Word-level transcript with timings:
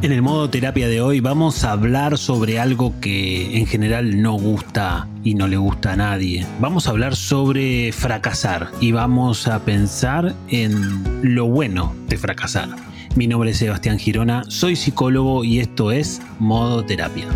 En 0.00 0.12
el 0.12 0.22
modo 0.22 0.48
terapia 0.48 0.86
de 0.86 1.00
hoy 1.00 1.18
vamos 1.18 1.64
a 1.64 1.72
hablar 1.72 2.18
sobre 2.18 2.60
algo 2.60 2.94
que 3.00 3.58
en 3.58 3.66
general 3.66 4.22
no 4.22 4.34
gusta 4.34 5.08
y 5.24 5.34
no 5.34 5.48
le 5.48 5.56
gusta 5.56 5.94
a 5.94 5.96
nadie. 5.96 6.46
Vamos 6.60 6.86
a 6.86 6.90
hablar 6.90 7.16
sobre 7.16 7.90
fracasar 7.90 8.70
y 8.80 8.92
vamos 8.92 9.48
a 9.48 9.64
pensar 9.64 10.36
en 10.50 11.02
lo 11.22 11.46
bueno 11.46 11.96
de 12.06 12.16
fracasar. 12.16 12.68
Mi 13.16 13.26
nombre 13.26 13.50
es 13.50 13.56
Sebastián 13.56 13.98
Girona, 13.98 14.44
soy 14.46 14.76
psicólogo 14.76 15.42
y 15.42 15.58
esto 15.58 15.90
es 15.90 16.22
Modo 16.38 16.84
Terapia. 16.84 17.26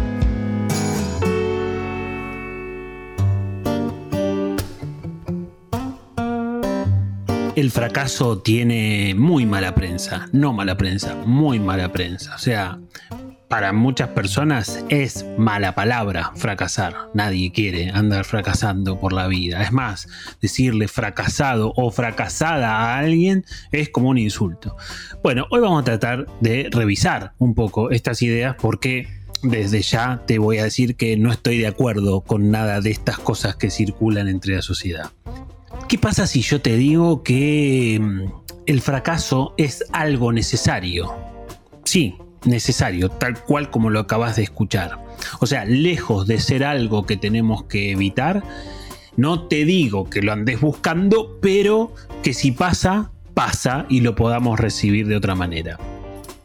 El 7.63 7.71
fracaso 7.71 8.39
tiene 8.39 9.15
muy 9.17 9.47
mala 9.47 9.73
prensa, 9.73 10.29
no 10.33 10.53
mala 10.53 10.77
prensa, 10.77 11.15
muy 11.15 11.61
mala 11.61 11.93
prensa. 11.93 12.35
O 12.35 12.39
sea, 12.39 12.81
para 13.47 13.73
muchas 13.73 14.09
personas 14.09 14.85
es 14.89 15.25
mala 15.39 15.77
palabra 15.77 16.33
fracasar. 16.35 16.97
Nadie 17.15 17.53
quiere 17.53 17.91
andar 17.91 18.25
fracasando 18.25 18.99
por 18.99 19.13
la 19.13 19.29
vida. 19.29 19.63
Es 19.63 19.71
más, 19.71 20.09
decirle 20.41 20.89
fracasado 20.89 21.73
o 21.77 21.93
fracasada 21.93 22.79
a 22.79 22.99
alguien 22.99 23.45
es 23.71 23.91
como 23.91 24.09
un 24.09 24.19
insulto. 24.19 24.77
Bueno, 25.23 25.47
hoy 25.53 25.61
vamos 25.61 25.83
a 25.83 25.85
tratar 25.85 26.27
de 26.41 26.69
revisar 26.69 27.35
un 27.39 27.55
poco 27.55 27.93
estas 27.93 28.23
ideas 28.23 28.57
porque 28.61 29.07
desde 29.45 29.83
ya 29.83 30.21
te 30.27 30.41
voy 30.41 30.59
a 30.59 30.65
decir 30.65 30.97
que 30.97 31.17
no 31.17 31.31
estoy 31.31 31.59
de 31.59 31.69
acuerdo 31.69 32.23
con 32.23 32.51
nada 32.51 32.81
de 32.81 32.91
estas 32.91 33.21
cosas 33.21 33.55
que 33.55 33.71
circulan 33.71 34.27
entre 34.27 34.57
la 34.57 34.63
sociedad. 34.63 35.13
¿Qué 35.93 35.99
pasa 35.99 36.27
si 36.27 36.41
yo 36.41 36.63
te 36.63 36.79
digo 36.79 37.23
que 37.23 38.01
mm, 38.01 38.23
el 38.65 38.81
fracaso 38.81 39.53
es 39.59 39.85
algo 39.93 40.33
necesario? 40.33 41.15
Sí, 41.85 42.15
necesario, 42.47 43.11
tal 43.11 43.39
cual 43.45 43.71
como 43.71 43.91
lo 43.91 44.01
acabas 44.01 44.37
de 44.37 44.43
escuchar. 44.43 45.05
O 45.41 45.47
sea, 45.47 45.67
lejos 45.67 46.27
de 46.27 46.41
ser 46.41 46.65
algo 46.65 47.05
que 47.05 47.19
tenemos 47.19 47.65
que 47.65 47.91
evitar, 47.91 48.43
no 49.19 49.49
te 49.49 49.67
digo 49.67 50.09
que 50.09 50.23
lo 50.23 50.33
andes 50.33 50.63
buscando, 50.63 51.39
pero 51.43 51.95
que 52.23 52.33
si 52.33 52.53
pasa, 52.53 53.11
pasa 53.35 53.85
y 53.91 54.01
lo 54.01 54.15
podamos 54.15 54.59
recibir 54.59 55.07
de 55.07 55.17
otra 55.17 55.35
manera. 55.35 55.79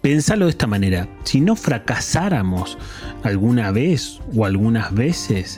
Pensalo 0.01 0.47
de 0.47 0.51
esta 0.51 0.67
manera, 0.67 1.07
si 1.23 1.39
no 1.39 1.55
fracasáramos 1.55 2.77
alguna 3.23 3.71
vez 3.71 4.19
o 4.35 4.45
algunas 4.45 4.93
veces, 4.93 5.57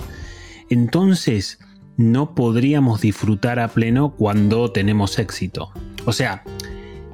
entonces 0.69 1.57
no 1.99 2.33
podríamos 2.33 3.01
disfrutar 3.01 3.59
a 3.59 3.67
pleno 3.67 4.11
cuando 4.11 4.71
tenemos 4.71 5.19
éxito. 5.19 5.73
O 6.05 6.13
sea, 6.13 6.43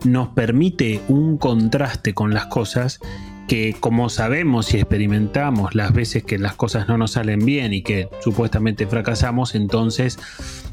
nos 0.03 0.27
permite 0.27 1.01
un 1.07 1.39
contraste 1.39 2.13
con 2.13 2.35
las 2.35 2.45
cosas 2.45 2.99
que 3.47 3.75
como 3.79 4.09
sabemos 4.09 4.71
y 4.75 4.77
experimentamos 4.77 5.73
las 5.73 5.91
veces 5.91 6.23
que 6.23 6.37
las 6.37 6.53
cosas 6.53 6.87
no 6.87 6.99
nos 6.99 7.13
salen 7.13 7.43
bien 7.43 7.73
y 7.73 7.81
que 7.81 8.09
supuestamente 8.21 8.85
fracasamos, 8.85 9.55
entonces, 9.55 10.19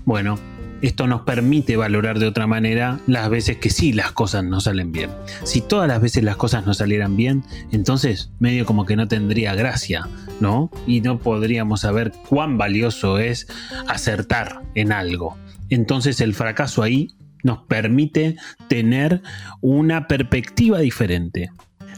bueno, 0.04 0.38
esto 0.82 1.06
nos 1.06 1.22
permite 1.22 1.76
valorar 1.76 2.18
de 2.18 2.26
otra 2.26 2.46
manera 2.46 3.00
las 3.06 3.30
veces 3.30 3.56
que 3.58 3.70
sí 3.70 3.92
las 3.92 4.12
cosas 4.12 4.44
no 4.44 4.60
salen 4.60 4.90
bien. 4.90 5.10
Si 5.44 5.60
todas 5.60 5.88
las 5.88 6.00
veces 6.00 6.24
las 6.24 6.36
cosas 6.36 6.66
no 6.66 6.74
salieran 6.74 7.16
bien, 7.16 7.44
entonces 7.70 8.30
medio 8.40 8.66
como 8.66 8.84
que 8.84 8.96
no 8.96 9.06
tendría 9.06 9.54
gracia, 9.54 10.08
¿no? 10.40 10.70
Y 10.86 11.00
no 11.00 11.18
podríamos 11.18 11.82
saber 11.82 12.12
cuán 12.28 12.58
valioso 12.58 13.18
es 13.18 13.46
acertar 13.88 14.62
en 14.74 14.92
algo. 14.92 15.38
Entonces 15.70 16.20
el 16.20 16.34
fracaso 16.34 16.82
ahí 16.82 17.08
nos 17.44 17.60
permite 17.64 18.36
tener 18.68 19.22
una 19.60 20.08
perspectiva 20.08 20.80
diferente. 20.80 21.50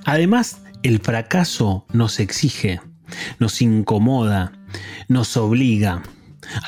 Además, 0.04 0.62
el 0.82 1.00
fracaso 1.00 1.86
nos 1.92 2.20
exige, 2.20 2.80
nos 3.38 3.62
incomoda, 3.62 4.52
nos 5.08 5.36
obliga, 5.36 6.02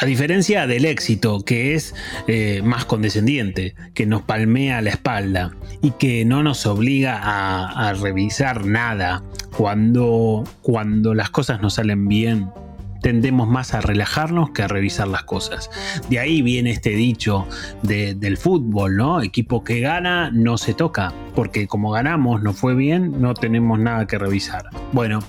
a 0.00 0.06
diferencia 0.06 0.66
del 0.66 0.84
éxito, 0.84 1.40
que 1.44 1.74
es 1.74 1.94
eh, 2.26 2.62
más 2.62 2.84
condescendiente, 2.84 3.74
que 3.94 4.06
nos 4.06 4.22
palmea 4.22 4.82
la 4.82 4.90
espalda 4.90 5.52
y 5.82 5.92
que 5.92 6.24
no 6.24 6.42
nos 6.42 6.66
obliga 6.66 7.20
a, 7.22 7.92
revisar 7.94 8.66
nada 8.66 9.22
cuando, 9.56 10.44
cuando 10.60 11.14
las 11.14 11.30
cosas 11.30 11.60
nos 11.60 11.74
salen 11.74 12.08
bien, 12.08 12.50
tendemos 13.00 13.48
más 13.48 13.74
a 13.74 13.80
relajarnos 13.80 14.50
que 14.50 14.62
a 14.62 14.68
revisar 14.68 15.08
las 15.08 15.22
cosas. 15.22 15.70
De 16.10 16.18
ahí 16.18 16.42
viene 16.42 16.70
este 16.70 16.90
dicho 16.90 17.46
del 17.82 18.36
fútbol, 18.36 18.96
¿no? 18.96 19.22
Equipo 19.22 19.62
que 19.62 19.80
gana 19.80 20.30
no 20.32 20.58
se 20.58 20.74
toca, 20.74 21.12
porque 21.34 21.68
como 21.68 21.90
ganamos, 21.90 22.42
no 22.42 22.52
fue 22.52 22.74
bien, 22.74 23.20
no 23.20 23.34
tenemos 23.34 23.78
nada 23.78 24.06
que 24.06 24.18
revisar. 24.18 24.64
Bueno, 24.92 25.20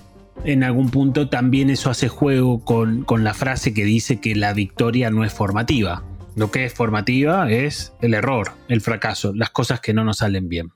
en 0.48 0.64
algún 0.64 0.90
punto 0.90 1.28
también 1.28 1.70
eso 1.70 1.90
hace 1.90 2.08
juego 2.08 2.64
con, 2.64 3.06
la 3.22 3.34
frase 3.34 3.74
que 3.74 3.84
dice 3.84 4.22
que 4.22 4.34
la 4.34 4.54
victoria 4.54 5.12
no 5.12 5.26
es 5.26 5.34
formativa. 5.34 6.04
Lo 6.36 6.52
que 6.52 6.64
es 6.64 6.74
formativa 6.74 7.52
es 7.52 7.94
el 8.02 8.14
error, 8.14 8.54
el 8.70 8.80
fracaso, 8.80 9.34
las 9.36 9.50
cosas 9.50 9.82
que 9.82 9.94
no 9.94 10.06
nos 10.06 10.20
salen 10.20 10.48
bien. 10.48 10.72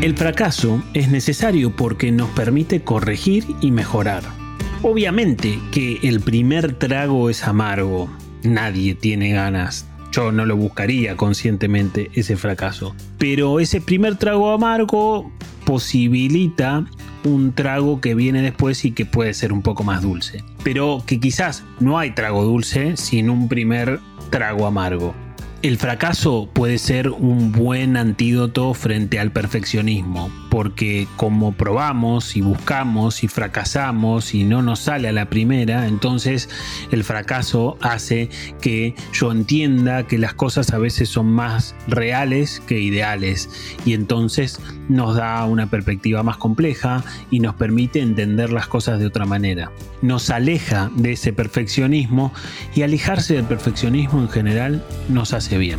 El 0.00 0.16
fracaso 0.16 0.80
es 0.94 1.10
necesario 1.10 1.74
porque 1.74 2.12
nos 2.12 2.30
permite 2.30 2.82
corregir 2.82 3.44
y 3.60 3.72
mejorar. 3.72 4.22
Obviamente 4.82 5.58
que 5.72 5.98
el 6.04 6.20
primer 6.20 6.74
trago 6.74 7.30
es 7.30 7.42
amargo. 7.42 8.08
Nadie 8.44 8.94
tiene 8.94 9.32
ganas. 9.32 9.88
Yo 10.12 10.30
no 10.30 10.46
lo 10.46 10.56
buscaría 10.56 11.16
conscientemente 11.16 12.10
ese 12.14 12.36
fracaso. 12.36 12.94
Pero 13.18 13.58
ese 13.58 13.80
primer 13.80 14.16
trago 14.16 14.52
amargo 14.52 15.32
posibilita 15.64 16.86
un 17.24 17.52
trago 17.52 18.00
que 18.00 18.14
viene 18.14 18.42
después 18.42 18.84
y 18.84 18.92
que 18.92 19.06
puede 19.06 19.34
ser 19.34 19.52
un 19.52 19.62
poco 19.62 19.84
más 19.84 20.02
dulce. 20.02 20.44
Pero 20.62 21.02
que 21.06 21.20
quizás 21.20 21.64
no 21.78 21.98
hay 21.98 22.12
trago 22.12 22.44
dulce 22.44 22.96
sin 22.96 23.30
un 23.30 23.48
primer 23.48 24.00
trago 24.30 24.66
amargo. 24.66 25.14
El 25.62 25.76
fracaso 25.76 26.48
puede 26.52 26.78
ser 26.78 27.10
un 27.10 27.52
buen 27.52 27.98
antídoto 27.98 28.72
frente 28.72 29.18
al 29.18 29.30
perfeccionismo, 29.30 30.30
porque 30.60 31.08
como 31.16 31.52
probamos 31.52 32.36
y 32.36 32.42
buscamos 32.42 33.24
y 33.24 33.28
fracasamos 33.28 34.34
y 34.34 34.44
no 34.44 34.60
nos 34.60 34.80
sale 34.80 35.08
a 35.08 35.12
la 35.12 35.30
primera, 35.30 35.86
entonces 35.86 36.50
el 36.90 37.02
fracaso 37.02 37.78
hace 37.80 38.28
que 38.60 38.94
yo 39.14 39.32
entienda 39.32 40.06
que 40.06 40.18
las 40.18 40.34
cosas 40.34 40.74
a 40.74 40.78
veces 40.78 41.08
son 41.08 41.32
más 41.32 41.74
reales 41.88 42.60
que 42.66 42.78
ideales 42.78 43.48
y 43.86 43.94
entonces 43.94 44.60
nos 44.90 45.16
da 45.16 45.46
una 45.46 45.70
perspectiva 45.70 46.22
más 46.22 46.36
compleja 46.36 47.04
y 47.30 47.40
nos 47.40 47.54
permite 47.54 48.02
entender 48.02 48.52
las 48.52 48.66
cosas 48.66 48.98
de 48.98 49.06
otra 49.06 49.24
manera. 49.24 49.72
Nos 50.02 50.28
aleja 50.28 50.90
de 50.94 51.12
ese 51.12 51.32
perfeccionismo 51.32 52.34
y 52.74 52.82
alejarse 52.82 53.32
del 53.32 53.44
perfeccionismo 53.44 54.20
en 54.20 54.28
general 54.28 54.84
nos 55.08 55.32
hace 55.32 55.56
bien. 55.56 55.78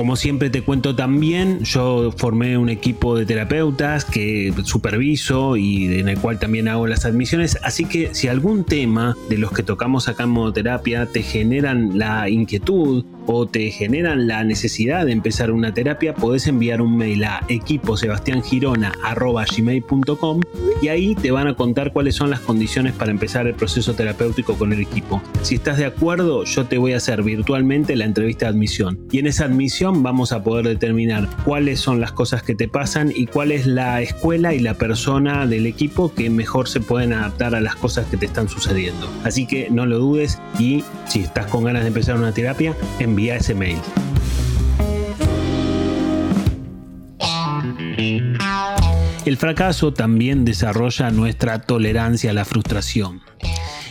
Como 0.00 0.16
siempre 0.16 0.48
te 0.48 0.62
cuento 0.62 0.96
también, 0.96 1.62
yo 1.62 2.10
formé 2.16 2.56
un 2.56 2.70
equipo 2.70 3.18
de 3.18 3.26
terapeutas 3.26 4.06
que 4.06 4.50
superviso 4.64 5.58
y 5.58 5.98
en 5.98 6.08
el 6.08 6.18
cual 6.18 6.38
también 6.38 6.68
hago 6.68 6.86
las 6.86 7.04
admisiones, 7.04 7.58
así 7.62 7.84
que 7.84 8.14
si 8.14 8.26
algún 8.26 8.64
tema 8.64 9.14
de 9.28 9.36
los 9.36 9.52
que 9.52 9.62
tocamos 9.62 10.08
acá 10.08 10.22
en 10.22 10.30
modoterapia 10.30 11.04
te 11.04 11.22
generan 11.22 11.98
la 11.98 12.30
inquietud 12.30 13.04
o 13.26 13.46
te 13.46 13.70
generan 13.72 14.26
la 14.26 14.42
necesidad 14.42 15.04
de 15.04 15.12
empezar 15.12 15.50
una 15.50 15.74
terapia, 15.74 16.14
podés 16.14 16.46
enviar 16.46 16.80
un 16.80 16.96
mail 16.96 17.22
a 17.24 17.44
equiposebastiangirona.gmail.com 17.48 20.40
y 20.80 20.88
ahí 20.88 21.14
te 21.14 21.30
van 21.30 21.48
a 21.48 21.54
contar 21.54 21.92
cuáles 21.92 22.14
son 22.14 22.30
las 22.30 22.40
condiciones 22.40 22.94
para 22.94 23.10
empezar 23.10 23.46
el 23.46 23.54
proceso 23.54 23.94
terapéutico 23.94 24.54
con 24.54 24.72
el 24.72 24.80
equipo. 24.80 25.22
Si 25.42 25.56
estás 25.56 25.78
de 25.78 25.86
acuerdo, 25.86 26.44
yo 26.44 26.66
te 26.66 26.78
voy 26.78 26.92
a 26.92 26.96
hacer 26.96 27.22
virtualmente 27.22 27.96
la 27.96 28.04
entrevista 28.04 28.46
de 28.46 28.50
admisión 28.50 28.98
y 29.10 29.18
en 29.18 29.26
esa 29.26 29.44
admisión 29.44 30.02
vamos 30.02 30.32
a 30.32 30.42
poder 30.42 30.66
determinar 30.66 31.28
cuáles 31.44 31.80
son 31.80 32.00
las 32.00 32.12
cosas 32.12 32.42
que 32.42 32.54
te 32.54 32.68
pasan 32.68 33.12
y 33.14 33.26
cuál 33.26 33.52
es 33.52 33.66
la 33.66 34.00
escuela 34.00 34.54
y 34.54 34.60
la 34.60 34.74
persona 34.74 35.46
del 35.46 35.66
equipo 35.66 36.12
que 36.14 36.30
mejor 36.30 36.68
se 36.68 36.80
pueden 36.80 37.12
adaptar 37.12 37.54
a 37.54 37.60
las 37.60 37.76
cosas 37.76 38.06
que 38.06 38.16
te 38.16 38.26
están 38.26 38.48
sucediendo. 38.48 39.10
Así 39.24 39.46
que 39.46 39.70
no 39.70 39.86
lo 39.86 39.98
dudes 39.98 40.38
y 40.58 40.84
si 41.08 41.20
estás 41.20 41.46
con 41.46 41.64
ganas 41.64 41.82
de 41.82 41.88
empezar 41.88 42.16
una 42.16 42.32
terapia, 42.32 42.74
envía 42.98 43.36
ese 43.36 43.54
mail. 43.54 43.78
El 49.26 49.36
fracaso 49.36 49.92
también 49.92 50.46
desarrolla 50.46 51.10
nuestra 51.10 51.60
tolerancia 51.60 52.30
a 52.30 52.34
la 52.34 52.46
frustración. 52.46 53.20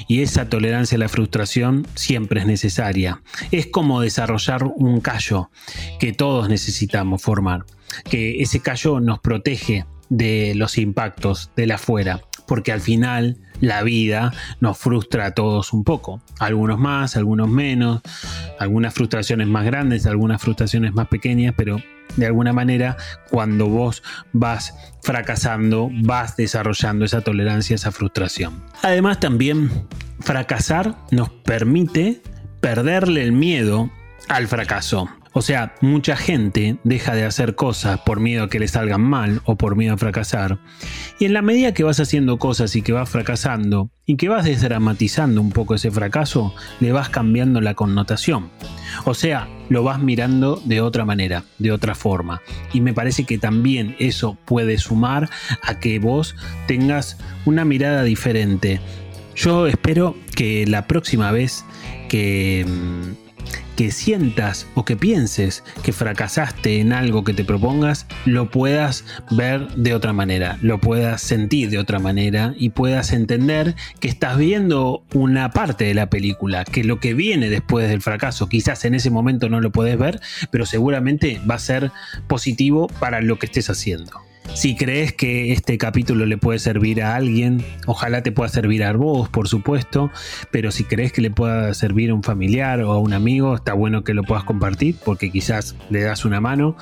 Y 0.07 0.23
esa 0.23 0.49
tolerancia 0.49 0.95
a 0.95 0.99
la 0.99 1.07
frustración 1.07 1.85
siempre 1.93 2.39
es 2.39 2.47
necesaria. 2.47 3.21
Es 3.51 3.67
como 3.67 4.01
desarrollar 4.01 4.63
un 4.63 5.01
callo 5.01 5.51
que 5.99 6.13
todos 6.13 6.49
necesitamos 6.49 7.21
formar. 7.21 7.65
Que 8.09 8.41
ese 8.41 8.59
callo 8.59 8.99
nos 8.99 9.19
protege 9.19 9.85
de 10.09 10.53
los 10.55 10.77
impactos 10.77 11.51
de 11.55 11.67
la 11.67 11.75
afuera. 11.75 12.21
Porque 12.47 12.71
al 12.71 12.81
final 12.81 13.37
la 13.61 13.83
vida 13.83 14.33
nos 14.59 14.77
frustra 14.77 15.27
a 15.27 15.31
todos 15.31 15.73
un 15.73 15.83
poco. 15.83 16.21
Algunos 16.39 16.79
más, 16.79 17.15
algunos 17.15 17.47
menos, 17.47 18.01
algunas 18.57 18.93
frustraciones 18.93 19.47
más 19.47 19.65
grandes, 19.65 20.05
algunas 20.05 20.41
frustraciones 20.41 20.93
más 20.93 21.07
pequeñas, 21.07 21.53
pero 21.55 21.81
de 22.15 22.25
alguna 22.25 22.53
manera 22.53 22.97
cuando 23.29 23.67
vos 23.67 24.01
vas 24.33 24.73
fracasando, 25.03 25.89
vas 26.03 26.35
desarrollando 26.37 27.05
esa 27.05 27.21
tolerancia, 27.21 27.75
esa 27.75 27.91
frustración. 27.91 28.63
Además 28.81 29.19
también 29.19 29.69
fracasar 30.19 30.95
nos 31.11 31.29
permite 31.29 32.21
perderle 32.61 33.23
el 33.23 33.31
miedo 33.31 33.89
al 34.27 34.47
fracaso. 34.47 35.09
O 35.31 35.41
sea, 35.41 35.75
mucha 35.81 36.15
gente 36.15 36.77
deja 36.83 37.13
de 37.13 37.23
hacer 37.23 37.55
cosas 37.55 37.99
por 37.99 38.19
miedo 38.19 38.43
a 38.43 38.49
que 38.49 38.59
le 38.59 38.67
salgan 38.67 39.01
mal 39.01 39.41
o 39.45 39.57
por 39.57 39.75
miedo 39.75 39.93
a 39.93 39.97
fracasar. 39.97 40.59
Y 41.19 41.25
en 41.25 41.33
la 41.33 41.43
medida 41.43 41.73
que 41.73 41.83
vas 41.83 41.99
haciendo 41.99 42.39
cosas 42.39 42.75
y 42.75 42.81
que 42.81 42.93
vas 42.93 43.09
fracasando 43.09 43.91
y 44.05 44.15
que 44.17 44.27
vas 44.27 44.45
desdramatizando 44.45 45.39
un 45.39 45.51
poco 45.51 45.75
ese 45.75 45.91
fracaso, 45.91 46.55
le 46.79 46.91
vas 46.91 47.09
cambiando 47.09 47.61
la 47.61 47.75
connotación. 47.75 48.49
O 49.05 49.13
sea, 49.13 49.47
lo 49.69 49.83
vas 49.83 49.99
mirando 49.99 50.59
de 50.65 50.81
otra 50.81 51.05
manera, 51.05 51.43
de 51.59 51.71
otra 51.71 51.93
forma. 51.93 52.41
Y 52.73 52.81
me 52.81 52.93
parece 52.93 53.25
que 53.25 53.37
también 53.37 53.95
eso 53.99 54.35
puede 54.45 54.79
sumar 54.79 55.29
a 55.61 55.79
que 55.79 55.99
vos 55.99 56.35
tengas 56.67 57.17
una 57.45 57.65
mirada 57.65 58.01
diferente. 58.03 58.81
Yo 59.35 59.67
espero 59.67 60.17
que 60.35 60.65
la 60.65 60.87
próxima 60.87 61.31
vez 61.31 61.63
que 62.09 62.65
mm, 62.67 63.28
que 63.79 63.91
sientas 63.91 64.67
o 64.75 64.83
que 64.83 64.97
pienses 64.97 65.63
que 65.83 65.93
fracasaste 65.93 66.81
en 66.81 66.91
algo 66.91 67.23
que 67.23 67.33
te 67.33 67.45
propongas, 67.45 68.07
lo 68.25 68.51
puedas 68.51 69.05
ver 69.31 69.69
de 69.69 69.93
otra 69.93 70.11
manera, 70.11 70.57
lo 70.61 70.81
puedas 70.81 71.21
sentir 71.21 71.69
de 71.69 71.79
otra 71.79 71.97
manera 71.97 72.53
y 72.57 72.71
puedas 72.71 73.13
entender 73.13 73.75
que 74.01 74.09
estás 74.09 74.37
viendo 74.37 75.05
una 75.13 75.51
parte 75.51 75.85
de 75.85 75.93
la 75.93 76.09
película, 76.09 76.65
que 76.65 76.83
lo 76.83 76.99
que 76.99 77.13
viene 77.13 77.49
después 77.49 77.87
del 77.87 78.01
fracaso, 78.01 78.49
quizás 78.49 78.83
en 78.83 78.95
ese 78.95 79.11
momento 79.11 79.47
no 79.47 79.61
lo 79.61 79.71
puedes 79.71 79.97
ver, 79.97 80.19
pero 80.51 80.65
seguramente 80.65 81.39
va 81.49 81.55
a 81.55 81.59
ser 81.59 81.89
positivo 82.27 82.87
para 82.99 83.21
lo 83.21 83.39
que 83.39 83.45
estés 83.45 83.69
haciendo. 83.69 84.28
Si 84.53 84.75
crees 84.75 85.13
que 85.13 85.53
este 85.53 85.77
capítulo 85.77 86.25
le 86.25 86.37
puede 86.37 86.59
servir 86.59 87.01
a 87.01 87.15
alguien, 87.15 87.63
ojalá 87.85 88.23
te 88.23 88.31
pueda 88.31 88.49
servir 88.49 88.83
a 88.83 88.91
vos, 88.93 89.29
por 89.29 89.47
supuesto, 89.47 90.11
pero 90.51 90.71
si 90.71 90.83
crees 90.83 91.13
que 91.13 91.21
le 91.21 91.31
pueda 91.31 91.73
servir 91.73 92.09
a 92.09 92.13
un 92.13 92.23
familiar 92.23 92.81
o 92.81 92.91
a 92.91 92.99
un 92.99 93.13
amigo, 93.13 93.55
está 93.55 93.73
bueno 93.73 94.03
que 94.03 94.13
lo 94.13 94.23
puedas 94.23 94.43
compartir 94.43 94.95
porque 95.05 95.31
quizás 95.31 95.75
le 95.89 96.01
das 96.01 96.25
una 96.25 96.41
mano. 96.41 96.75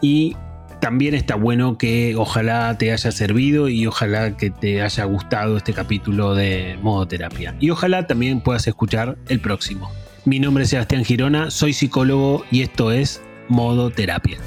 Y 0.00 0.36
también 0.80 1.14
está 1.14 1.34
bueno 1.34 1.76
que 1.76 2.14
ojalá 2.16 2.76
te 2.78 2.92
haya 2.92 3.10
servido 3.10 3.68
y 3.68 3.86
ojalá 3.86 4.36
que 4.36 4.50
te 4.50 4.82
haya 4.82 5.04
gustado 5.04 5.56
este 5.56 5.72
capítulo 5.72 6.34
de 6.34 6.78
modo 6.82 7.08
terapia. 7.08 7.56
Y 7.58 7.70
ojalá 7.70 8.06
también 8.06 8.40
puedas 8.40 8.66
escuchar 8.66 9.16
el 9.28 9.40
próximo. 9.40 9.90
Mi 10.24 10.38
nombre 10.38 10.64
es 10.64 10.70
Sebastián 10.70 11.04
Girona, 11.04 11.50
soy 11.50 11.72
psicólogo 11.72 12.44
y 12.50 12.62
esto 12.62 12.92
es 12.92 13.22
modo 13.48 13.90
terapia. 13.90 14.38